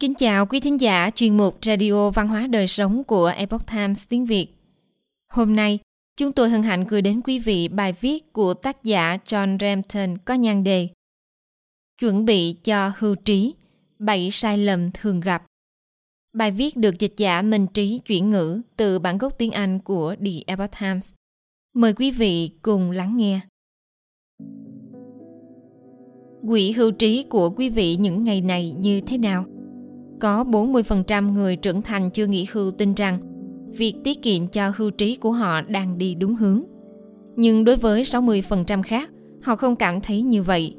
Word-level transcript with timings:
Kính 0.00 0.14
chào 0.14 0.46
quý 0.46 0.60
thính 0.60 0.80
giả 0.80 1.10
chuyên 1.14 1.36
mục 1.36 1.58
Radio 1.62 2.10
Văn 2.10 2.28
hóa 2.28 2.46
Đời 2.46 2.66
Sống 2.66 3.04
của 3.04 3.26
Epoch 3.26 3.66
Times 3.66 4.08
tiếng 4.08 4.26
Việt. 4.26 4.46
Hôm 5.32 5.56
nay, 5.56 5.78
chúng 6.16 6.32
tôi 6.32 6.50
hân 6.50 6.62
hạnh 6.62 6.84
gửi 6.84 7.02
đến 7.02 7.20
quý 7.24 7.38
vị 7.38 7.68
bài 7.68 7.94
viết 8.00 8.32
của 8.32 8.54
tác 8.54 8.84
giả 8.84 9.18
John 9.24 9.58
Rampton 9.60 10.18
có 10.24 10.34
nhan 10.34 10.64
đề 10.64 10.88
Chuẩn 12.00 12.24
bị 12.24 12.52
cho 12.52 12.92
hưu 12.98 13.14
trí, 13.14 13.54
bảy 13.98 14.30
sai 14.30 14.58
lầm 14.58 14.90
thường 14.94 15.20
gặp. 15.20 15.44
Bài 16.32 16.50
viết 16.50 16.76
được 16.76 16.98
dịch 16.98 17.14
giả 17.16 17.42
Minh 17.42 17.66
Trí 17.66 17.98
chuyển 17.98 18.30
ngữ 18.30 18.60
từ 18.76 18.98
bản 18.98 19.18
gốc 19.18 19.38
tiếng 19.38 19.50
Anh 19.50 19.78
của 19.78 20.14
The 20.24 20.32
Epoch 20.46 20.70
Times. 20.80 21.12
Mời 21.74 21.92
quý 21.92 22.10
vị 22.10 22.50
cùng 22.62 22.90
lắng 22.90 23.16
nghe. 23.16 23.40
Quỹ 26.48 26.72
hưu 26.72 26.90
trí 26.90 27.22
của 27.22 27.50
quý 27.50 27.68
vị 27.68 27.96
những 27.96 28.24
ngày 28.24 28.40
này 28.40 28.74
như 28.78 29.00
thế 29.00 29.18
nào? 29.18 29.44
Có 30.20 30.44
40% 30.44 31.32
người 31.32 31.56
trưởng 31.56 31.82
thành 31.82 32.10
chưa 32.10 32.26
nghỉ 32.26 32.46
hưu 32.52 32.70
tin 32.70 32.94
rằng 32.94 33.18
việc 33.70 33.94
tiết 34.04 34.22
kiệm 34.22 34.46
cho 34.46 34.72
hưu 34.76 34.90
trí 34.90 35.16
của 35.16 35.32
họ 35.32 35.60
đang 35.62 35.98
đi 35.98 36.14
đúng 36.14 36.34
hướng. 36.34 36.62
Nhưng 37.36 37.64
đối 37.64 37.76
với 37.76 38.02
60% 38.02 38.82
khác, 38.82 39.10
họ 39.42 39.56
không 39.56 39.76
cảm 39.76 40.00
thấy 40.00 40.22
như 40.22 40.42
vậy. 40.42 40.74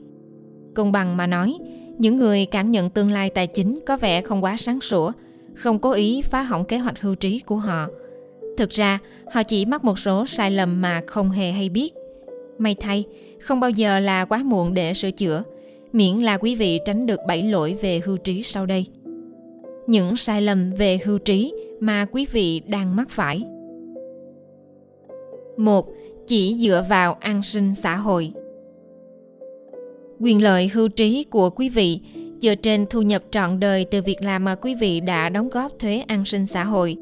Công 0.75 0.91
bằng 0.91 1.17
mà 1.17 1.27
nói, 1.27 1.57
những 1.97 2.17
người 2.17 2.45
cảm 2.45 2.71
nhận 2.71 2.89
tương 2.89 3.11
lai 3.11 3.29
tài 3.29 3.47
chính 3.47 3.79
có 3.87 3.97
vẻ 3.97 4.21
không 4.21 4.43
quá 4.43 4.57
sáng 4.57 4.81
sủa, 4.81 5.11
không 5.55 5.79
cố 5.79 5.91
ý 5.91 6.21
phá 6.21 6.41
hỏng 6.41 6.65
kế 6.65 6.77
hoạch 6.77 7.01
hưu 7.01 7.15
trí 7.15 7.39
của 7.39 7.57
họ. 7.57 7.87
Thực 8.57 8.69
ra, 8.69 8.99
họ 9.33 9.43
chỉ 9.43 9.65
mắc 9.65 9.85
một 9.85 9.99
số 9.99 10.25
sai 10.25 10.51
lầm 10.51 10.81
mà 10.81 11.01
không 11.07 11.29
hề 11.31 11.51
hay 11.51 11.69
biết. 11.69 11.93
May 12.57 12.75
thay, 12.79 13.03
không 13.39 13.59
bao 13.59 13.69
giờ 13.69 13.99
là 13.99 14.25
quá 14.25 14.43
muộn 14.43 14.73
để 14.73 14.93
sửa 14.93 15.11
chữa, 15.11 15.43
miễn 15.93 16.15
là 16.15 16.37
quý 16.37 16.55
vị 16.55 16.79
tránh 16.85 17.05
được 17.05 17.19
bảy 17.27 17.43
lỗi 17.43 17.77
về 17.81 18.01
hưu 18.05 18.17
trí 18.17 18.43
sau 18.43 18.65
đây 18.65 18.85
những 19.91 20.15
sai 20.15 20.41
lầm 20.41 20.71
về 20.73 20.99
hưu 21.05 21.17
trí 21.17 21.53
mà 21.79 22.05
quý 22.11 22.25
vị 22.31 22.61
đang 22.67 22.95
mắc 22.95 23.09
phải. 23.09 23.43
một 25.57 25.87
Chỉ 26.27 26.55
dựa 26.59 26.85
vào 26.89 27.13
an 27.13 27.43
sinh 27.43 27.75
xã 27.75 27.95
hội 27.95 28.31
Quyền 30.19 30.43
lợi 30.43 30.69
hưu 30.73 30.87
trí 30.87 31.23
của 31.23 31.49
quý 31.49 31.69
vị 31.69 31.99
dựa 32.41 32.55
trên 32.55 32.85
thu 32.89 33.01
nhập 33.01 33.23
trọn 33.31 33.59
đời 33.59 33.85
từ 33.85 34.01
việc 34.01 34.21
làm 34.21 34.43
mà 34.45 34.55
quý 34.55 34.75
vị 34.75 34.99
đã 34.99 35.29
đóng 35.29 35.49
góp 35.49 35.79
thuế 35.79 36.03
an 36.07 36.25
sinh 36.25 36.45
xã 36.45 36.63
hội. 36.63 36.97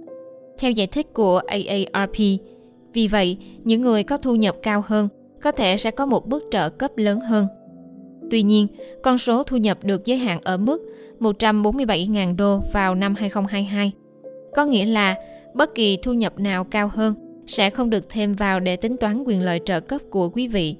Theo 0.57 0.71
giải 0.71 0.87
thích 0.87 1.13
của 1.13 1.41
AARP, 1.47 2.17
vì 2.93 3.07
vậy, 3.07 3.37
những 3.63 3.81
người 3.81 4.03
có 4.03 4.17
thu 4.17 4.35
nhập 4.35 4.55
cao 4.63 4.83
hơn 4.85 5.07
có 5.41 5.51
thể 5.51 5.77
sẽ 5.77 5.91
có 5.91 6.05
một 6.05 6.27
bước 6.27 6.43
trợ 6.51 6.69
cấp 6.69 6.91
lớn 6.97 7.19
hơn. 7.19 7.47
Tuy 8.31 8.43
nhiên, 8.43 8.67
con 9.03 9.17
số 9.17 9.43
thu 9.43 9.57
nhập 9.57 9.83
được 9.83 10.05
giới 10.05 10.17
hạn 10.17 10.39
ở 10.43 10.57
mức 10.57 10.88
147.000 11.19 12.35
đô 12.35 12.61
vào 12.73 12.95
năm 12.95 13.15
2022. 13.15 13.91
Có 14.55 14.65
nghĩa 14.65 14.85
là 14.85 15.15
bất 15.53 15.75
kỳ 15.75 15.97
thu 15.97 16.13
nhập 16.13 16.39
nào 16.39 16.63
cao 16.63 16.89
hơn 16.93 17.13
sẽ 17.47 17.69
không 17.69 17.89
được 17.89 18.09
thêm 18.09 18.33
vào 18.33 18.59
để 18.59 18.75
tính 18.75 18.97
toán 18.97 19.23
quyền 19.25 19.41
lợi 19.41 19.59
trợ 19.65 19.79
cấp 19.79 20.01
của 20.09 20.29
quý 20.29 20.47
vị. 20.47 20.75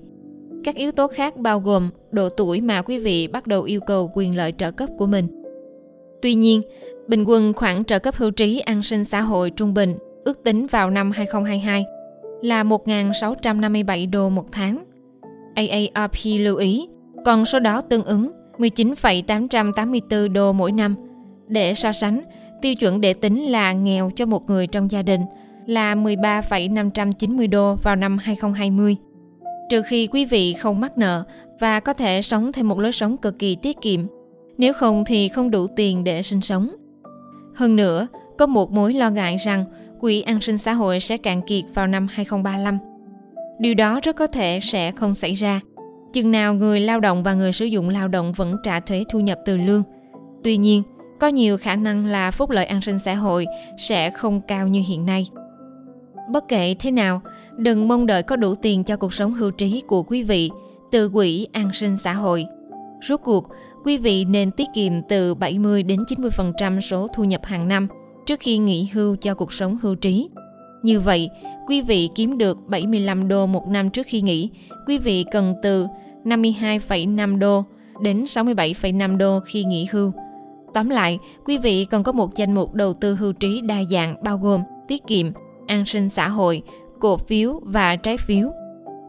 Các 0.64 0.76
yếu 0.76 0.92
tố 0.92 1.08
khác 1.08 1.38
bao 1.38 1.60
gồm 1.60 1.90
độ 2.12 2.30
tuổi 2.30 2.62
mà 2.62 2.82
quý 2.82 3.00
vị 3.00 3.28
bắt 3.28 3.48
đầu 3.48 3.64
yêu 3.64 3.80
cầu 3.80 4.12
quyền 4.14 4.36
lợi 4.36 4.54
trợ 4.58 4.72
cấp 4.72 4.90
của 4.98 5.08
mình. 5.08 5.28
Tuy 6.22 6.34
nhiên, 6.34 6.62
bình 7.08 7.24
quân 7.24 7.54
khoản 7.54 7.84
trợ 7.84 8.00
cấp 8.00 8.16
hưu 8.16 8.32
trí 8.32 8.60
an 8.60 8.84
sinh 8.84 9.06
xã 9.06 9.22
hội 9.22 9.50
trung 9.50 9.74
bình 9.74 9.98
ước 10.26 10.44
tính 10.44 10.68
vào 10.68 10.90
năm 10.90 11.12
2022 11.12 11.86
là 12.42 12.64
1.657 12.64 14.10
đô 14.10 14.30
một 14.30 14.46
tháng. 14.52 14.84
AARP 15.56 16.26
lưu 16.40 16.56
ý, 16.56 16.88
con 17.26 17.46
số 17.46 17.60
đó 17.60 17.82
tương 17.82 18.04
ứng 18.04 18.32
19,884 18.60 20.34
đô 20.34 20.54
mỗi 20.54 20.72
năm. 20.72 20.96
Để 21.48 21.74
so 21.74 21.92
sánh, 21.92 22.22
tiêu 22.62 22.76
chuẩn 22.76 23.02
để 23.02 23.14
tính 23.14 23.44
là 23.44 23.74
nghèo 23.74 24.12
cho 24.16 24.26
một 24.26 24.50
người 24.50 24.68
trong 24.68 24.92
gia 24.92 25.02
đình 25.02 25.22
là 25.66 25.96
13,590 25.96 27.48
đô 27.48 27.76
vào 27.76 27.96
năm 27.96 28.18
2020. 28.18 28.96
Trừ 29.70 29.82
khi 29.82 30.08
quý 30.08 30.26
vị 30.26 30.54
không 30.54 30.80
mắc 30.80 30.98
nợ 30.98 31.24
và 31.60 31.80
có 31.80 31.94
thể 31.94 32.22
sống 32.22 32.52
theo 32.52 32.66
một 32.66 32.80
lối 32.80 32.92
sống 32.92 33.18
cực 33.18 33.40
kỳ 33.40 33.56
tiết 33.56 33.82
kiệm, 33.82 34.00
nếu 34.58 34.74
không 34.74 35.04
thì 35.06 35.28
không 35.28 35.52
đủ 35.52 35.68
tiền 35.68 36.04
để 36.04 36.22
sinh 36.22 36.42
sống. 36.42 36.70
Hơn 37.56 37.76
nữa, 37.76 38.08
có 38.38 38.46
một 38.48 38.72
mối 38.72 38.94
lo 38.94 39.10
ngại 39.10 39.38
rằng 39.38 39.66
quỹ 40.00 40.22
an 40.22 40.42
sinh 40.42 40.58
xã 40.58 40.74
hội 40.74 41.00
sẽ 41.00 41.18
cạn 41.18 41.42
kiệt 41.42 41.64
vào 41.74 41.88
năm 41.88 42.08
2035. 42.12 42.78
Điều 43.60 43.74
đó 43.74 44.00
rất 44.04 44.16
có 44.16 44.28
thể 44.28 44.60
sẽ 44.64 44.92
không 44.92 45.14
xảy 45.14 45.34
ra 45.34 45.60
chừng 46.14 46.32
nào 46.32 46.54
người 46.54 46.80
lao 46.80 47.00
động 47.00 47.24
và 47.24 47.34
người 47.34 47.54
sử 47.54 47.66
dụng 47.66 47.90
lao 47.90 48.08
động 48.08 48.34
vẫn 48.34 48.56
trả 48.64 48.80
thuế 48.80 49.04
thu 49.10 49.20
nhập 49.20 49.40
từ 49.46 49.58
lương. 49.58 49.84
Tuy 50.44 50.58
nhiên, 50.58 50.84
có 51.20 51.28
nhiều 51.28 51.58
khả 51.58 51.76
năng 51.76 52.06
là 52.06 52.32
phúc 52.32 52.50
lợi 52.50 52.66
an 52.66 52.82
sinh 52.82 53.00
xã 53.00 53.14
hội 53.14 53.46
sẽ 53.78 54.10
không 54.10 54.42
cao 54.42 54.68
như 54.68 54.84
hiện 54.88 55.06
nay. 55.06 55.30
Bất 56.32 56.48
kể 56.48 56.76
thế 56.80 56.92
nào, 56.92 57.22
đừng 57.58 57.88
mong 57.88 58.06
đợi 58.06 58.24
có 58.24 58.36
đủ 58.36 58.56
tiền 58.56 58.84
cho 58.84 58.98
cuộc 58.98 59.14
sống 59.14 59.34
hưu 59.34 59.52
trí 59.52 59.82
của 59.88 60.04
quý 60.04 60.24
vị 60.24 60.50
từ 60.92 61.10
quỹ 61.10 61.48
an 61.52 61.70
sinh 61.74 61.98
xã 61.98 62.14
hội. 62.14 62.46
Rốt 63.10 63.20
cuộc, 63.24 63.48
quý 63.86 63.98
vị 63.98 64.26
nên 64.26 64.52
tiết 64.52 64.68
kiệm 64.74 64.94
từ 65.10 65.36
70 65.36 65.84
đến 65.84 66.00
90% 66.04 66.82
số 66.82 67.08
thu 67.08 67.24
nhập 67.24 67.46
hàng 67.46 67.68
năm 67.68 67.88
trước 68.26 68.40
khi 68.40 68.58
nghỉ 68.58 68.90
hưu 68.94 69.16
cho 69.16 69.34
cuộc 69.34 69.54
sống 69.54 69.78
hưu 69.82 69.96
trí. 69.96 70.30
Như 70.84 71.00
vậy, 71.00 71.30
quý 71.70 71.82
vị 71.82 72.10
kiếm 72.16 72.38
được 72.38 72.58
75 72.68 73.28
đô 73.28 73.46
một 73.46 73.68
năm 73.68 73.90
trước 73.90 74.08
khi 74.08 74.22
nghỉ, 74.22 74.50
quý 74.88 74.98
vị 74.98 75.26
cần 75.32 75.56
từ 75.64 75.88
52,5 76.24 77.40
đô 77.40 77.64
đến 78.02 78.24
67,5 78.24 79.18
đô 79.18 79.40
khi 79.40 79.64
nghỉ 79.64 79.88
hưu. 79.92 80.12
Tóm 80.74 80.90
lại, 80.90 81.20
quý 81.46 81.58
vị 81.58 81.86
cần 81.86 82.04
có 82.04 82.12
một 82.12 82.36
danh 82.36 82.54
mục 82.54 82.74
đầu 82.74 82.94
tư 82.94 83.16
hưu 83.16 83.34
trí 83.34 83.62
đa 83.62 83.84
dạng 83.92 84.16
bao 84.24 84.38
gồm 84.38 84.62
tiết 84.88 85.08
kiệm, 85.08 85.26
an 85.68 85.86
sinh 85.86 86.10
xã 86.10 86.28
hội, 86.28 86.62
cổ 87.00 87.18
phiếu 87.18 87.60
và 87.64 87.96
trái 87.96 88.18
phiếu. 88.18 88.52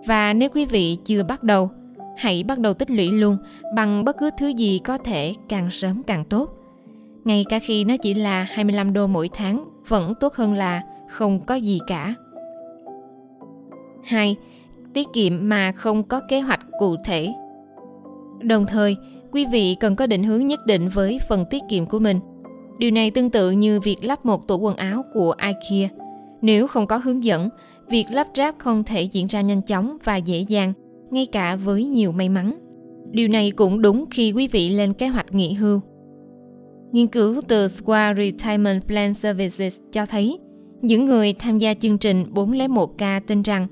Và 0.06 0.32
nếu 0.32 0.48
quý 0.48 0.65
vị 0.65 0.98
chưa 1.04 1.22
bắt 1.22 1.42
đầu, 1.42 1.71
hãy 2.16 2.42
bắt 2.42 2.59
đầu 2.59 2.75
tích 2.75 2.91
lũy 2.91 3.10
luôn 3.10 3.37
bằng 3.75 4.04
bất 4.04 4.16
cứ 4.19 4.31
thứ 4.38 4.48
gì 4.48 4.81
có 4.84 4.98
thể 4.98 5.34
càng 5.48 5.71
sớm 5.71 6.03
càng 6.06 6.25
tốt. 6.25 6.50
Ngay 7.25 7.44
cả 7.48 7.59
khi 7.59 7.84
nó 7.84 7.97
chỉ 7.97 8.15
là 8.15 8.47
25 8.50 8.92
đô 8.92 9.06
mỗi 9.06 9.28
tháng 9.32 9.65
vẫn 9.88 10.15
tốt 10.21 10.34
hơn 10.34 10.54
là 10.54 10.82
không 11.09 11.41
có 11.47 11.54
gì 11.54 11.78
cả. 11.87 12.15
2. 14.04 14.36
Tiết 14.94 15.06
kiệm 15.12 15.32
mà 15.48 15.72
không 15.72 16.02
có 16.02 16.20
kế 16.28 16.40
hoạch 16.40 16.60
cụ 16.78 16.96
thể. 17.04 17.32
Đồng 18.42 18.66
thời, 18.66 18.96
quý 19.32 19.46
vị 19.52 19.76
cần 19.80 19.96
có 19.96 20.06
định 20.06 20.22
hướng 20.22 20.46
nhất 20.46 20.66
định 20.66 20.88
với 20.88 21.18
phần 21.28 21.44
tiết 21.50 21.62
kiệm 21.68 21.86
của 21.86 21.98
mình. 21.98 22.20
Điều 22.78 22.90
này 22.90 23.10
tương 23.10 23.30
tự 23.30 23.50
như 23.50 23.80
việc 23.80 23.96
lắp 24.02 24.26
một 24.26 24.48
tủ 24.48 24.58
quần 24.58 24.76
áo 24.76 25.04
của 25.14 25.34
IKEA. 25.42 25.88
Nếu 26.42 26.66
không 26.66 26.86
có 26.86 26.96
hướng 26.96 27.24
dẫn, 27.24 27.48
việc 27.88 28.04
lắp 28.10 28.28
ráp 28.34 28.54
không 28.58 28.84
thể 28.84 29.02
diễn 29.02 29.26
ra 29.26 29.40
nhanh 29.40 29.62
chóng 29.62 29.96
và 30.04 30.16
dễ 30.16 30.44
dàng, 30.48 30.72
ngay 31.10 31.26
cả 31.26 31.56
với 31.56 31.84
nhiều 31.84 32.12
may 32.12 32.28
mắn. 32.28 32.58
Điều 33.10 33.28
này 33.28 33.50
cũng 33.50 33.82
đúng 33.82 34.04
khi 34.10 34.32
quý 34.32 34.48
vị 34.48 34.68
lên 34.68 34.92
kế 34.92 35.08
hoạch 35.08 35.34
nghỉ 35.34 35.52
hưu. 35.52 35.80
Nghiên 36.92 37.06
cứu 37.06 37.40
từ 37.48 37.68
Square 37.68 38.24
Retirement 38.24 38.86
Plan 38.86 39.14
Services 39.14 39.80
cho 39.92 40.06
thấy, 40.06 40.38
những 40.82 41.04
người 41.04 41.32
tham 41.32 41.58
gia 41.58 41.74
chương 41.74 41.98
trình 41.98 42.24
401k 42.34 43.20
tin 43.26 43.42
rằng 43.42 43.66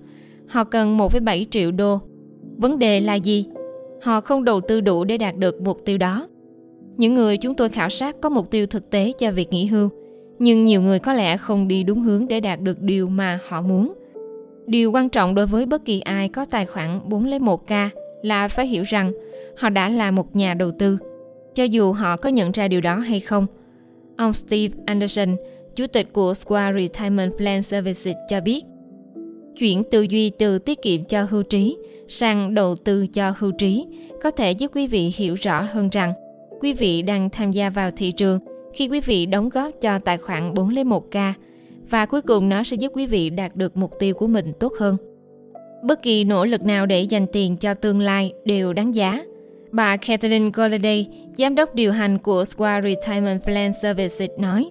họ 0.49 0.65
cần 0.65 0.99
1,7 0.99 1.45
triệu 1.51 1.71
đô. 1.71 2.01
Vấn 2.57 2.79
đề 2.79 3.01
là 3.01 3.15
gì? 3.15 3.47
Họ 4.03 4.21
không 4.21 4.45
đầu 4.45 4.61
tư 4.61 4.81
đủ 4.81 5.05
để 5.05 5.19
đạt 5.19 5.37
được 5.37 5.61
mục 5.61 5.81
tiêu 5.85 5.99
đó. 5.99 6.29
Những 6.97 7.15
người 7.15 7.37
chúng 7.37 7.55
tôi 7.55 7.69
khảo 7.69 7.89
sát 7.89 8.17
có 8.21 8.29
mục 8.29 8.51
tiêu 8.51 8.67
thực 8.67 8.91
tế 8.91 9.13
cho 9.19 9.33
việc 9.33 9.53
nghỉ 9.53 9.67
hưu, 9.67 9.89
nhưng 10.39 10.65
nhiều 10.65 10.83
người 10.83 10.99
có 10.99 11.13
lẽ 11.13 11.37
không 11.37 11.69
đi 11.69 11.83
đúng 11.83 12.01
hướng 12.01 12.29
để 12.29 12.41
đạt 12.41 12.61
được 12.61 12.81
điều 12.81 13.09
mà 13.09 13.39
họ 13.49 13.63
muốn. 13.63 13.93
Điều 14.67 14.93
quan 14.93 15.09
trọng 15.09 15.35
đối 15.35 15.47
với 15.47 15.67
bất 15.67 15.85
kỳ 15.85 16.01
ai 16.01 16.29
có 16.29 16.45
tài 16.45 16.67
khoản 16.67 17.01
401k 17.09 17.89
là 18.23 18.49
phải 18.49 18.67
hiểu 18.67 18.83
rằng 18.83 19.13
họ 19.59 19.69
đã 19.69 19.89
là 19.89 20.11
một 20.11 20.37
nhà 20.37 20.55
đầu 20.55 20.71
tư, 20.79 20.99
cho 21.55 21.65
dù 21.65 21.93
họ 21.93 22.17
có 22.17 22.29
nhận 22.29 22.53
ra 22.53 22.69
điều 22.69 22.81
đó 22.81 22.97
hay 22.97 23.21
không. 23.21 23.47
Ông 24.17 24.33
Steve 24.33 24.75
Anderson, 24.87 25.37
chủ 25.77 25.87
tịch 25.87 26.13
của 26.13 26.35
Square 26.35 26.79
Retirement 26.81 27.37
Plan 27.37 27.63
Services 27.63 28.17
cho 28.29 28.41
biết, 28.41 28.65
chuyển 29.59 29.83
tư 29.91 30.03
duy 30.03 30.31
từ 30.31 30.59
tiết 30.59 30.83
kiệm 30.83 31.05
cho 31.05 31.27
hưu 31.31 31.43
trí 31.43 31.77
sang 32.09 32.55
đầu 32.55 32.77
tư 32.77 33.07
cho 33.07 33.33
hưu 33.39 33.53
trí 33.53 33.87
có 34.23 34.31
thể 34.31 34.53
giúp 34.53 34.71
quý 34.75 34.87
vị 34.87 35.13
hiểu 35.17 35.35
rõ 35.35 35.63
hơn 35.73 35.89
rằng 35.89 36.13
quý 36.61 36.73
vị 36.73 37.03
đang 37.03 37.31
tham 37.31 37.51
gia 37.51 37.71
vào 37.71 37.91
thị 37.97 38.13
trường 38.13 38.39
khi 38.75 38.89
quý 38.89 39.01
vị 39.01 39.27
đóng 39.27 39.49
góp 39.49 39.71
cho 39.81 39.99
tài 39.99 40.19
khoản 40.19 40.55
401k 40.55 41.33
và 41.91 42.07
cuối 42.07 42.23
cùng 42.23 42.49
nó 42.49 42.63
sẽ 42.63 42.77
giúp 42.77 42.93
quý 42.95 43.07
vị 43.07 43.31
đạt 43.31 43.57
được 43.57 43.77
mục 43.77 43.93
tiêu 43.99 44.15
của 44.15 44.27
mình 44.27 44.53
tốt 44.61 44.73
hơn. 44.79 44.97
Bất 45.83 46.03
kỳ 46.03 46.25
nỗ 46.25 46.45
lực 46.45 46.63
nào 46.63 46.87
để 46.87 47.03
dành 47.03 47.27
tiền 47.33 47.57
cho 47.57 47.75
tương 47.75 48.01
lai 48.01 48.33
đều 48.45 48.73
đáng 48.73 48.95
giá. 48.95 49.25
Bà 49.71 49.97
Kathleen 49.97 50.53
Golladay, 50.53 51.09
giám 51.39 51.55
đốc 51.55 51.75
điều 51.75 51.93
hành 51.93 52.19
của 52.19 52.45
Square 52.45 52.89
Retirement 52.89 53.45
Plan 53.45 53.73
Services 53.83 54.31
nói, 54.39 54.71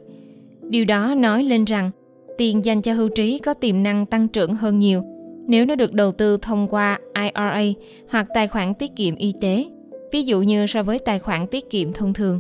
điều 0.62 0.86
đó 0.86 1.14
nói 1.18 1.44
lên 1.44 1.66
rằng 1.66 1.92
tiền 2.38 2.66
dành 2.66 2.82
cho 2.82 2.94
hưu 2.94 3.10
trí 3.10 3.40
có 3.40 3.54
tiềm 3.54 3.84
năng 3.84 4.06
tăng 4.06 4.28
trưởng 4.28 4.56
hơn 4.56 4.80
nhiều 4.80 5.04
nếu 5.48 5.66
nó 5.66 5.76
được 5.76 5.94
đầu 5.94 6.12
tư 6.12 6.38
thông 6.38 6.68
qua 6.68 7.00
IRA 7.16 7.62
hoặc 8.10 8.28
tài 8.34 8.48
khoản 8.48 8.74
tiết 8.74 8.96
kiệm 8.96 9.16
y 9.16 9.34
tế, 9.42 9.66
ví 10.12 10.24
dụ 10.24 10.42
như 10.42 10.66
so 10.66 10.84
với 10.84 11.00
tài 11.00 11.20
khoản 11.20 11.48
tiết 11.48 11.70
kiệm 11.70 11.94
thông 11.94 12.14
thường. 12.14 12.40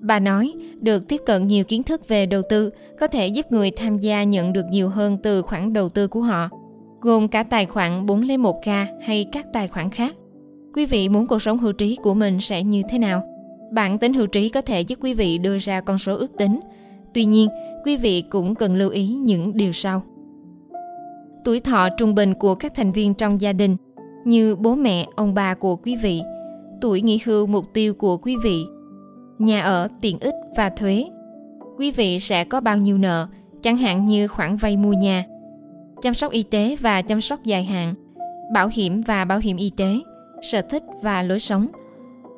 Bà 0.00 0.18
nói, 0.18 0.52
được 0.80 1.08
tiếp 1.08 1.20
cận 1.26 1.46
nhiều 1.46 1.64
kiến 1.64 1.82
thức 1.82 2.08
về 2.08 2.26
đầu 2.26 2.42
tư 2.48 2.70
có 2.98 3.06
thể 3.06 3.26
giúp 3.26 3.52
người 3.52 3.70
tham 3.70 3.98
gia 3.98 4.24
nhận 4.24 4.52
được 4.52 4.64
nhiều 4.70 4.88
hơn 4.88 5.18
từ 5.22 5.42
khoản 5.42 5.72
đầu 5.72 5.88
tư 5.88 6.08
của 6.08 6.20
họ, 6.20 6.48
gồm 7.00 7.28
cả 7.28 7.42
tài 7.42 7.66
khoản 7.66 8.06
401k 8.06 8.86
hay 9.02 9.26
các 9.32 9.46
tài 9.52 9.68
khoản 9.68 9.90
khác. 9.90 10.14
Quý 10.74 10.86
vị 10.86 11.08
muốn 11.08 11.26
cuộc 11.26 11.42
sống 11.42 11.58
hưu 11.58 11.72
trí 11.72 11.96
của 12.02 12.14
mình 12.14 12.40
sẽ 12.40 12.62
như 12.62 12.82
thế 12.88 12.98
nào? 12.98 13.22
Bản 13.72 13.98
tính 13.98 14.12
hưu 14.12 14.26
trí 14.26 14.48
có 14.48 14.60
thể 14.60 14.80
giúp 14.80 14.98
quý 15.02 15.14
vị 15.14 15.38
đưa 15.38 15.58
ra 15.58 15.80
con 15.80 15.98
số 15.98 16.16
ước 16.16 16.30
tính. 16.38 16.60
Tuy 17.14 17.24
nhiên, 17.24 17.48
quý 17.84 17.96
vị 17.96 18.22
cũng 18.30 18.54
cần 18.54 18.74
lưu 18.74 18.90
ý 18.90 19.06
những 19.06 19.56
điều 19.56 19.72
sau. 19.72 20.02
Tuổi 21.44 21.60
thọ 21.60 21.88
trung 21.88 22.14
bình 22.14 22.34
của 22.34 22.54
các 22.54 22.74
thành 22.74 22.92
viên 22.92 23.14
trong 23.14 23.40
gia 23.40 23.52
đình 23.52 23.76
như 24.24 24.56
bố 24.56 24.74
mẹ, 24.74 25.06
ông 25.16 25.34
bà 25.34 25.54
của 25.54 25.76
quý 25.76 25.96
vị, 25.96 26.22
tuổi 26.80 27.02
nghỉ 27.02 27.18
hưu 27.24 27.46
mục 27.46 27.64
tiêu 27.72 27.94
của 27.94 28.16
quý 28.16 28.36
vị, 28.44 28.64
nhà 29.38 29.60
ở, 29.60 29.88
tiện 30.00 30.18
ích 30.18 30.34
và 30.56 30.70
thuế. 30.70 31.04
Quý 31.78 31.90
vị 31.90 32.20
sẽ 32.20 32.44
có 32.44 32.60
bao 32.60 32.76
nhiêu 32.76 32.98
nợ, 32.98 33.26
chẳng 33.62 33.76
hạn 33.76 34.06
như 34.06 34.28
khoản 34.28 34.56
vay 34.56 34.76
mua 34.76 34.92
nhà, 34.92 35.24
chăm 36.02 36.14
sóc 36.14 36.32
y 36.32 36.42
tế 36.42 36.76
và 36.80 37.02
chăm 37.02 37.20
sóc 37.20 37.44
dài 37.44 37.64
hạn, 37.64 37.94
bảo 38.54 38.68
hiểm 38.72 39.02
và 39.02 39.24
bảo 39.24 39.38
hiểm 39.38 39.56
y 39.56 39.70
tế, 39.76 39.98
sở 40.42 40.62
thích 40.62 40.82
và 41.02 41.22
lối 41.22 41.40
sống. 41.40 41.66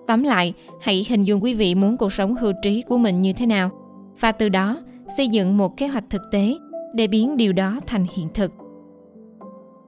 Tóm 0.07 0.23
lại, 0.23 0.53
hãy 0.81 1.07
hình 1.09 1.25
dung 1.25 1.43
quý 1.43 1.55
vị 1.55 1.75
muốn 1.75 1.97
cuộc 1.97 2.13
sống 2.13 2.35
hưu 2.35 2.53
trí 2.63 2.83
của 2.83 2.99
mình 2.99 3.23
như 3.23 3.33
thế 3.33 3.47
nào 3.47 3.71
và 4.21 4.33
từ 4.33 4.49
đó 4.49 4.81
xây 5.17 5.29
dựng 5.29 5.57
một 5.57 5.77
kế 5.77 5.87
hoạch 5.87 6.05
thực 6.11 6.23
tế 6.31 6.57
để 6.95 7.07
biến 7.07 7.37
điều 7.37 7.53
đó 7.53 7.81
thành 7.87 8.07
hiện 8.15 8.29
thực. 8.35 8.53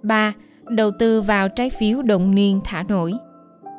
3. 0.03 0.33
Đầu 0.69 0.91
tư 0.99 1.23
vào 1.23 1.49
trái 1.49 1.71
phiếu 1.71 2.03
đồng 2.03 2.35
niên 2.35 2.61
thả 2.65 2.83
nổi. 2.83 3.13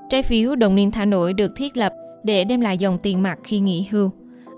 Trái 0.09 0.23
phiếu 0.23 0.55
đồng 0.55 0.75
niên 0.75 0.91
thả 0.91 1.05
nổi 1.05 1.33
được 1.33 1.51
thiết 1.55 1.77
lập 1.77 1.93
để 2.23 2.43
đem 2.43 2.61
lại 2.61 2.77
dòng 2.77 2.97
tiền 3.03 3.21
mặt 3.21 3.39
khi 3.43 3.59
nghỉ 3.59 3.87
hưu. 3.91 4.11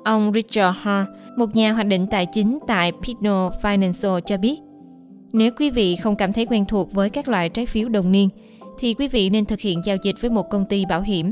Ông 0.03 0.31
Richard 0.33 0.77
Hart, 0.81 1.09
một 1.37 1.55
nhà 1.55 1.71
hoạch 1.71 1.87
định 1.87 2.07
tài 2.07 2.25
chính 2.25 2.59
tại 2.67 2.91
Pinot 2.91 3.53
Financial 3.61 4.19
cho 4.19 4.37
biết, 4.37 4.59
nếu 5.33 5.51
quý 5.57 5.69
vị 5.69 5.95
không 5.95 6.15
cảm 6.15 6.33
thấy 6.33 6.45
quen 6.45 6.65
thuộc 6.65 6.93
với 6.93 7.09
các 7.09 7.27
loại 7.27 7.49
trái 7.49 7.65
phiếu 7.65 7.89
đồng 7.89 8.11
niên, 8.11 8.29
thì 8.79 8.93
quý 8.93 9.07
vị 9.07 9.29
nên 9.29 9.45
thực 9.45 9.59
hiện 9.59 9.81
giao 9.85 9.97
dịch 10.03 10.15
với 10.21 10.29
một 10.31 10.49
công 10.49 10.65
ty 10.65 10.85
bảo 10.85 11.01
hiểm. 11.01 11.31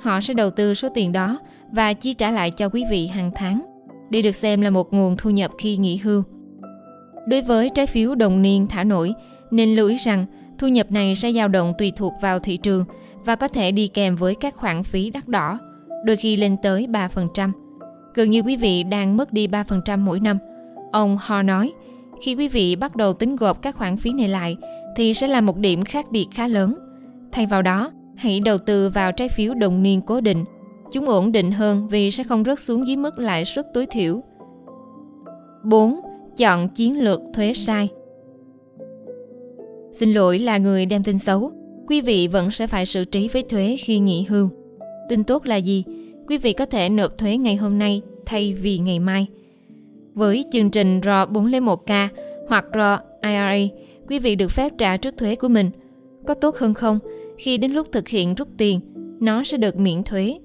Họ 0.00 0.20
sẽ 0.20 0.34
đầu 0.34 0.50
tư 0.50 0.74
số 0.74 0.88
tiền 0.94 1.12
đó 1.12 1.38
và 1.72 1.92
chi 1.92 2.14
trả 2.14 2.30
lại 2.30 2.50
cho 2.50 2.68
quý 2.68 2.84
vị 2.90 3.06
hàng 3.06 3.30
tháng. 3.34 3.69
Đây 4.10 4.22
được 4.22 4.34
xem 4.34 4.60
là 4.60 4.70
một 4.70 4.92
nguồn 4.92 5.16
thu 5.16 5.30
nhập 5.30 5.50
khi 5.58 5.76
nghỉ 5.76 5.96
hưu. 5.96 6.22
Đối 7.26 7.42
với 7.42 7.70
trái 7.74 7.86
phiếu 7.86 8.14
đồng 8.14 8.42
niên 8.42 8.66
thả 8.66 8.84
nổi, 8.84 9.14
nên 9.50 9.76
lưu 9.76 9.88
ý 9.88 9.96
rằng 9.96 10.26
thu 10.58 10.68
nhập 10.68 10.92
này 10.92 11.14
sẽ 11.14 11.32
dao 11.32 11.48
động 11.48 11.72
tùy 11.78 11.92
thuộc 11.96 12.12
vào 12.20 12.38
thị 12.38 12.56
trường 12.56 12.84
và 13.24 13.36
có 13.36 13.48
thể 13.48 13.72
đi 13.72 13.86
kèm 13.86 14.16
với 14.16 14.34
các 14.34 14.56
khoản 14.56 14.84
phí 14.84 15.10
đắt 15.10 15.28
đỏ, 15.28 15.58
đôi 16.04 16.16
khi 16.16 16.36
lên 16.36 16.56
tới 16.62 16.86
3%. 16.86 17.50
Gần 18.14 18.30
như 18.30 18.40
quý 18.40 18.56
vị 18.56 18.82
đang 18.82 19.16
mất 19.16 19.32
đi 19.32 19.46
3% 19.46 19.98
mỗi 19.98 20.20
năm. 20.20 20.38
Ông 20.92 21.18
Ho 21.20 21.42
nói, 21.42 21.72
khi 22.22 22.34
quý 22.34 22.48
vị 22.48 22.76
bắt 22.76 22.96
đầu 22.96 23.12
tính 23.12 23.36
gộp 23.36 23.62
các 23.62 23.76
khoản 23.76 23.96
phí 23.96 24.12
này 24.12 24.28
lại 24.28 24.56
thì 24.96 25.14
sẽ 25.14 25.26
là 25.26 25.40
một 25.40 25.56
điểm 25.56 25.84
khác 25.84 26.06
biệt 26.10 26.26
khá 26.34 26.46
lớn. 26.48 26.74
Thay 27.32 27.46
vào 27.46 27.62
đó, 27.62 27.90
hãy 28.16 28.40
đầu 28.40 28.58
tư 28.58 28.90
vào 28.90 29.12
trái 29.12 29.28
phiếu 29.28 29.54
đồng 29.54 29.82
niên 29.82 30.00
cố 30.02 30.20
định. 30.20 30.44
Chúng 30.92 31.08
ổn 31.08 31.32
định 31.32 31.52
hơn 31.52 31.88
vì 31.88 32.10
sẽ 32.10 32.24
không 32.24 32.44
rớt 32.44 32.58
xuống 32.58 32.86
dưới 32.86 32.96
mức 32.96 33.18
lãi 33.18 33.44
suất 33.44 33.74
tối 33.74 33.86
thiểu. 33.86 34.22
4. 35.64 36.00
Chọn 36.36 36.68
chiến 36.68 37.04
lược 37.04 37.20
thuế 37.34 37.52
sai 37.52 37.88
Xin 39.92 40.12
lỗi 40.12 40.38
là 40.38 40.58
người 40.58 40.86
đem 40.86 41.04
tin 41.04 41.18
xấu, 41.18 41.52
quý 41.88 42.00
vị 42.00 42.28
vẫn 42.28 42.50
sẽ 42.50 42.66
phải 42.66 42.86
xử 42.86 43.04
trí 43.04 43.28
với 43.28 43.42
thuế 43.42 43.76
khi 43.80 43.98
nghỉ 43.98 44.26
hưu. 44.28 44.48
Tin 45.08 45.24
tốt 45.24 45.46
là 45.46 45.56
gì? 45.56 45.84
Quý 46.28 46.38
vị 46.38 46.52
có 46.52 46.66
thể 46.66 46.88
nộp 46.88 47.18
thuế 47.18 47.36
ngày 47.36 47.56
hôm 47.56 47.78
nay 47.78 48.02
thay 48.26 48.54
vì 48.54 48.78
ngày 48.78 48.98
mai. 48.98 49.26
Với 50.14 50.44
chương 50.52 50.70
trình 50.70 51.00
RO 51.04 51.26
401k 51.26 52.08
hoặc 52.48 52.64
RO 52.74 52.98
IRA, 53.22 53.74
quý 54.08 54.18
vị 54.18 54.34
được 54.34 54.50
phép 54.50 54.72
trả 54.78 54.96
trước 54.96 55.14
thuế 55.18 55.34
của 55.34 55.48
mình. 55.48 55.70
Có 56.26 56.34
tốt 56.34 56.56
hơn 56.56 56.74
không? 56.74 56.98
Khi 57.38 57.58
đến 57.58 57.72
lúc 57.72 57.88
thực 57.92 58.08
hiện 58.08 58.34
rút 58.34 58.48
tiền, 58.58 58.80
nó 59.20 59.44
sẽ 59.44 59.56
được 59.56 59.76
miễn 59.76 60.02
thuế. 60.02 60.38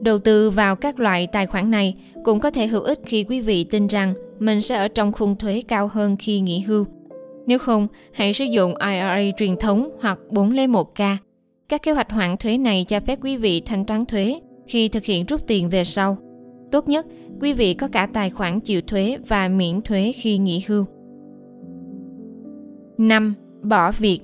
Đầu 0.00 0.18
tư 0.18 0.50
vào 0.50 0.76
các 0.76 1.00
loại 1.00 1.26
tài 1.26 1.46
khoản 1.46 1.70
này 1.70 1.94
cũng 2.24 2.40
có 2.40 2.50
thể 2.50 2.66
hữu 2.66 2.82
ích 2.82 3.00
khi 3.06 3.24
quý 3.24 3.40
vị 3.40 3.64
tin 3.64 3.86
rằng 3.86 4.14
mình 4.38 4.62
sẽ 4.62 4.76
ở 4.76 4.88
trong 4.88 5.12
khung 5.12 5.36
thuế 5.36 5.62
cao 5.68 5.88
hơn 5.92 6.16
khi 6.16 6.40
nghỉ 6.40 6.60
hưu. 6.60 6.86
Nếu 7.46 7.58
không, 7.58 7.86
hãy 8.12 8.32
sử 8.32 8.44
dụng 8.44 8.74
IRA 8.76 9.20
truyền 9.36 9.56
thống 9.56 9.88
hoặc 10.00 10.18
401k. 10.30 11.16
Các 11.68 11.82
kế 11.82 11.92
hoạch 11.92 12.10
hoãn 12.10 12.36
thuế 12.36 12.58
này 12.58 12.84
cho 12.88 13.00
phép 13.00 13.18
quý 13.22 13.36
vị 13.36 13.60
thanh 13.60 13.84
toán 13.84 14.06
thuế 14.06 14.40
khi 14.66 14.88
thực 14.88 15.04
hiện 15.04 15.26
rút 15.26 15.46
tiền 15.46 15.70
về 15.70 15.84
sau. 15.84 16.16
Tốt 16.72 16.88
nhất, 16.88 17.06
quý 17.40 17.52
vị 17.52 17.74
có 17.74 17.88
cả 17.88 18.08
tài 18.12 18.30
khoản 18.30 18.60
chịu 18.60 18.80
thuế 18.80 19.18
và 19.28 19.48
miễn 19.48 19.82
thuế 19.82 20.12
khi 20.12 20.38
nghỉ 20.38 20.64
hưu. 20.66 20.84
5. 22.98 23.34
Bỏ 23.62 23.92
việc 23.92 24.20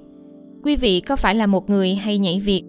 Quý 0.62 0.76
vị 0.76 1.00
có 1.00 1.17
phải 1.17 1.34
là 1.34 1.46
một 1.46 1.70
người 1.70 1.94
hay 1.94 2.19
nhảy 2.19 2.40
việc? 2.40 2.62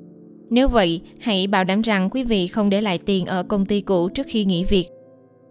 Nếu 0.51 0.67
vậy, 0.67 1.01
hãy 1.19 1.47
bảo 1.47 1.63
đảm 1.63 1.81
rằng 1.81 2.09
quý 2.09 2.23
vị 2.23 2.47
không 2.47 2.69
để 2.69 2.81
lại 2.81 2.99
tiền 3.05 3.25
ở 3.25 3.43
công 3.43 3.65
ty 3.65 3.81
cũ 3.81 4.09
trước 4.09 4.25
khi 4.29 4.45
nghỉ 4.45 4.65
việc. 4.65 4.85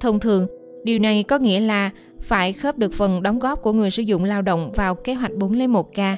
Thông 0.00 0.20
thường, 0.20 0.46
điều 0.84 0.98
này 0.98 1.22
có 1.22 1.38
nghĩa 1.38 1.60
là 1.60 1.90
phải 2.20 2.52
khớp 2.52 2.78
được 2.78 2.92
phần 2.92 3.22
đóng 3.22 3.38
góp 3.38 3.62
của 3.62 3.72
người 3.72 3.90
sử 3.90 4.02
dụng 4.02 4.24
lao 4.24 4.42
động 4.42 4.72
vào 4.72 4.94
kế 4.94 5.14
hoạch 5.14 5.32
401k, 5.32 6.16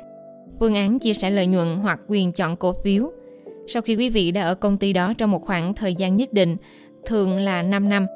phương 0.60 0.74
án 0.74 0.98
chia 0.98 1.14
sẻ 1.14 1.30
lợi 1.30 1.46
nhuận 1.46 1.76
hoặc 1.76 2.00
quyền 2.08 2.32
chọn 2.32 2.56
cổ 2.56 2.72
phiếu. 2.72 3.12
Sau 3.66 3.82
khi 3.82 3.96
quý 3.96 4.08
vị 4.08 4.30
đã 4.30 4.42
ở 4.42 4.54
công 4.54 4.78
ty 4.78 4.92
đó 4.92 5.12
trong 5.18 5.30
một 5.30 5.44
khoảng 5.44 5.74
thời 5.74 5.94
gian 5.94 6.16
nhất 6.16 6.32
định, 6.32 6.56
thường 7.06 7.38
là 7.38 7.62
5 7.62 7.88
năm, 7.88 8.06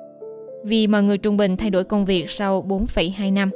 vì 0.64 0.86
mọi 0.86 1.02
người 1.02 1.18
trung 1.18 1.36
bình 1.36 1.56
thay 1.56 1.70
đổi 1.70 1.84
công 1.84 2.04
việc 2.04 2.30
sau 2.30 2.66
4,2 2.68 3.32
năm. 3.32 3.50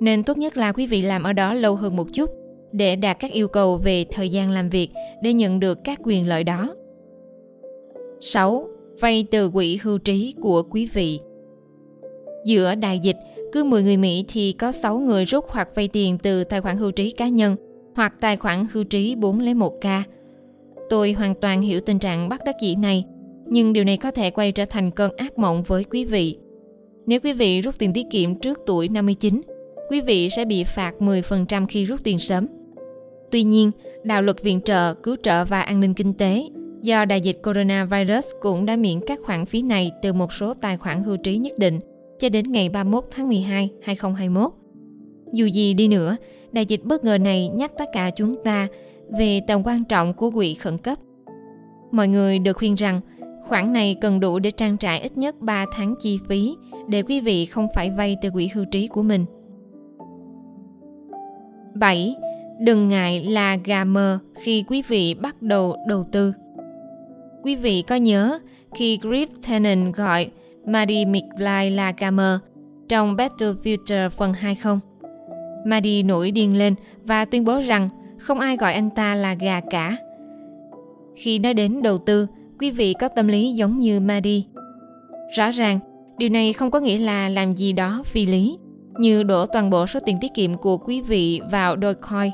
Nên 0.00 0.22
tốt 0.22 0.38
nhất 0.38 0.56
là 0.56 0.72
quý 0.72 0.86
vị 0.86 1.02
làm 1.02 1.22
ở 1.22 1.32
đó 1.32 1.54
lâu 1.54 1.76
hơn 1.76 1.96
một 1.96 2.06
chút 2.12 2.30
để 2.72 2.96
đạt 2.96 3.16
các 3.20 3.32
yêu 3.32 3.48
cầu 3.48 3.76
về 3.76 4.04
thời 4.10 4.28
gian 4.28 4.50
làm 4.50 4.68
việc 4.68 4.88
để 5.22 5.32
nhận 5.32 5.60
được 5.60 5.78
các 5.84 6.00
quyền 6.04 6.28
lợi 6.28 6.44
đó. 6.44 6.74
6. 8.20 8.68
Vay 9.00 9.26
từ 9.30 9.50
quỹ 9.50 9.78
hưu 9.82 9.98
trí 9.98 10.34
của 10.40 10.62
quý 10.62 10.88
vị 10.92 11.20
Giữa 12.44 12.74
đại 12.74 12.98
dịch, 12.98 13.16
cứ 13.52 13.64
10 13.64 13.82
người 13.82 13.96
Mỹ 13.96 14.24
thì 14.28 14.52
có 14.52 14.72
6 14.72 14.98
người 14.98 15.24
rút 15.24 15.44
hoặc 15.48 15.68
vay 15.74 15.88
tiền 15.88 16.18
từ 16.18 16.44
tài 16.44 16.60
khoản 16.60 16.76
hưu 16.76 16.90
trí 16.90 17.10
cá 17.10 17.28
nhân 17.28 17.56
hoặc 17.94 18.14
tài 18.20 18.36
khoản 18.36 18.66
hưu 18.72 18.84
trí 18.84 19.16
401k. 19.16 20.02
Tôi 20.90 21.12
hoàn 21.12 21.34
toàn 21.34 21.62
hiểu 21.62 21.80
tình 21.80 21.98
trạng 21.98 22.28
bắt 22.28 22.40
đắc 22.44 22.56
dĩ 22.60 22.74
này, 22.74 23.04
nhưng 23.46 23.72
điều 23.72 23.84
này 23.84 23.96
có 23.96 24.10
thể 24.10 24.30
quay 24.30 24.52
trở 24.52 24.64
thành 24.64 24.90
cơn 24.90 25.16
ác 25.16 25.38
mộng 25.38 25.62
với 25.62 25.84
quý 25.84 26.04
vị. 26.04 26.38
Nếu 27.06 27.20
quý 27.20 27.32
vị 27.32 27.60
rút 27.60 27.78
tiền 27.78 27.92
tiết 27.92 28.06
kiệm 28.10 28.34
trước 28.34 28.58
tuổi 28.66 28.88
59, 28.88 29.42
quý 29.90 30.00
vị 30.00 30.30
sẽ 30.30 30.44
bị 30.44 30.64
phạt 30.64 30.94
10% 30.98 31.66
khi 31.66 31.84
rút 31.84 32.00
tiền 32.04 32.18
sớm. 32.18 32.46
Tuy 33.30 33.42
nhiên, 33.42 33.70
đạo 34.04 34.22
luật 34.22 34.42
viện 34.42 34.60
trợ, 34.60 34.94
cứu 34.94 35.16
trợ 35.22 35.44
và 35.44 35.60
an 35.60 35.80
ninh 35.80 35.94
kinh 35.94 36.14
tế 36.14 36.48
do 36.82 37.04
đại 37.04 37.20
dịch 37.20 37.42
coronavirus 37.42 38.26
cũng 38.40 38.66
đã 38.66 38.76
miễn 38.76 39.00
các 39.06 39.18
khoản 39.22 39.46
phí 39.46 39.62
này 39.62 39.92
từ 40.02 40.12
một 40.12 40.32
số 40.32 40.54
tài 40.54 40.76
khoản 40.76 41.02
hưu 41.02 41.16
trí 41.16 41.38
nhất 41.38 41.58
định– 41.58 41.80
cho 42.18 42.28
đến 42.28 42.52
ngày 42.52 42.68
31 42.68 43.04
tháng 43.10 43.28
12, 43.28 43.70
2021. 43.82 44.52
Dù 45.32 45.46
gì 45.46 45.74
đi 45.74 45.88
nữa, 45.88 46.16
đại 46.52 46.66
dịch 46.66 46.84
bất 46.84 47.04
ngờ 47.04 47.18
này 47.18 47.48
nhắc 47.48 47.72
tất 47.78 47.84
cả 47.92 48.10
chúng 48.10 48.36
ta 48.44 48.68
về 49.18 49.40
tầm 49.46 49.62
quan 49.64 49.84
trọng 49.84 50.14
của 50.14 50.30
quỹ 50.30 50.54
khẩn 50.54 50.78
cấp. 50.78 50.98
Mọi 51.90 52.08
người 52.08 52.38
được 52.38 52.56
khuyên 52.56 52.74
rằng 52.74 53.00
khoản 53.48 53.72
này 53.72 53.96
cần 54.00 54.20
đủ 54.20 54.38
để 54.38 54.50
trang 54.50 54.76
trải 54.76 55.00
ít 55.00 55.18
nhất 55.18 55.40
3 55.40 55.64
tháng 55.72 55.94
chi 56.00 56.18
phí 56.28 56.56
để 56.88 57.02
quý 57.02 57.20
vị 57.20 57.46
không 57.46 57.66
phải 57.74 57.90
vay 57.90 58.16
từ 58.22 58.30
quỹ 58.30 58.48
hưu 58.54 58.64
trí 58.64 58.86
của 58.86 59.02
mình. 59.02 59.24
7. 61.74 62.16
Đừng 62.60 62.88
ngại 62.88 63.24
là 63.24 63.56
gà 63.64 63.84
mờ 63.84 64.18
khi 64.34 64.64
quý 64.68 64.82
vị 64.88 65.14
bắt 65.14 65.42
đầu 65.42 65.76
đầu 65.88 66.06
tư. 66.12 66.32
Quý 67.42 67.56
vị 67.56 67.82
có 67.82 67.94
nhớ 67.96 68.38
khi 68.74 68.98
Griff 68.98 69.26
Tennant 69.48 69.96
gọi 69.96 70.30
Maddie 70.66 71.04
McFly 71.04 71.74
là 71.74 71.92
gà 71.98 72.10
mờ 72.10 72.38
trong 72.88 73.16
Better 73.16 73.56
Future 73.62 74.10
phần 74.10 74.32
2 74.32 74.54
không? 74.54 74.80
Maddie 75.66 76.02
nổi 76.02 76.30
điên 76.30 76.58
lên 76.58 76.74
và 77.04 77.24
tuyên 77.24 77.44
bố 77.44 77.60
rằng 77.60 77.88
không 78.18 78.40
ai 78.40 78.56
gọi 78.56 78.72
anh 78.72 78.90
ta 78.90 79.14
là 79.14 79.34
gà 79.34 79.60
cả. 79.60 79.96
Khi 81.16 81.38
nói 81.38 81.54
đến 81.54 81.82
đầu 81.82 81.98
tư, 81.98 82.26
quý 82.60 82.70
vị 82.70 82.94
có 83.00 83.08
tâm 83.08 83.28
lý 83.28 83.52
giống 83.52 83.80
như 83.80 84.00
Maddie. 84.00 84.42
Rõ 85.36 85.50
ràng, 85.50 85.78
điều 86.18 86.28
này 86.28 86.52
không 86.52 86.70
có 86.70 86.80
nghĩa 86.80 86.98
là 86.98 87.28
làm 87.28 87.54
gì 87.54 87.72
đó 87.72 88.02
phi 88.04 88.26
lý, 88.26 88.58
như 88.98 89.22
đổ 89.22 89.46
toàn 89.46 89.70
bộ 89.70 89.86
số 89.86 90.00
tiền 90.00 90.18
tiết 90.20 90.34
kiệm 90.34 90.56
của 90.56 90.78
quý 90.78 91.00
vị 91.00 91.40
vào 91.50 91.76
Dogecoin. 91.82 92.32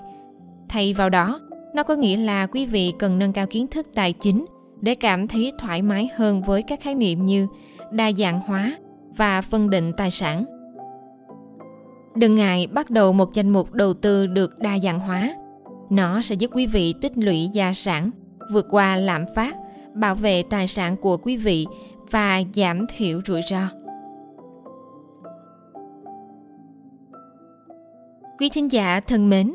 Thay 0.72 0.94
vào 0.94 1.10
đó, 1.10 1.40
nó 1.74 1.82
có 1.82 1.94
nghĩa 1.94 2.16
là 2.16 2.46
quý 2.46 2.66
vị 2.66 2.92
cần 2.98 3.18
nâng 3.18 3.32
cao 3.32 3.46
kiến 3.46 3.66
thức 3.66 3.86
tài 3.94 4.12
chính 4.12 4.46
để 4.80 4.94
cảm 4.94 5.28
thấy 5.28 5.52
thoải 5.58 5.82
mái 5.82 6.08
hơn 6.16 6.42
với 6.42 6.62
các 6.62 6.80
khái 6.80 6.94
niệm 6.94 7.26
như 7.26 7.46
đa 7.90 8.12
dạng 8.12 8.40
hóa 8.40 8.76
và 9.16 9.42
phân 9.42 9.70
định 9.70 9.92
tài 9.96 10.10
sản. 10.10 10.44
Đừng 12.14 12.36
ngại 12.36 12.66
bắt 12.66 12.90
đầu 12.90 13.12
một 13.12 13.34
danh 13.34 13.50
mục 13.50 13.72
đầu 13.72 13.94
tư 13.94 14.26
được 14.26 14.58
đa 14.58 14.78
dạng 14.78 15.00
hóa. 15.00 15.34
Nó 15.90 16.20
sẽ 16.20 16.34
giúp 16.34 16.50
quý 16.54 16.66
vị 16.66 16.94
tích 17.00 17.12
lũy 17.16 17.48
gia 17.52 17.72
sản, 17.72 18.10
vượt 18.52 18.66
qua 18.70 18.96
lạm 18.96 19.24
phát, 19.34 19.56
bảo 19.94 20.14
vệ 20.14 20.42
tài 20.42 20.68
sản 20.68 20.96
của 20.96 21.16
quý 21.16 21.36
vị 21.36 21.66
và 22.10 22.42
giảm 22.54 22.86
thiểu 22.96 23.20
rủi 23.26 23.40
ro. 23.50 23.68
Quý 28.38 28.48
thính 28.48 28.72
giả 28.72 29.00
thân 29.00 29.30
mến, 29.30 29.54